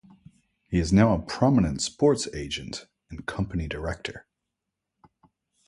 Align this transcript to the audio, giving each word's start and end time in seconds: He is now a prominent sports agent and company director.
He 0.67 0.79
is 0.79 0.91
now 0.91 1.13
a 1.13 1.21
prominent 1.21 1.79
sports 1.83 2.27
agent 2.33 2.87
and 3.11 3.23
company 3.27 3.67
director. 3.67 4.25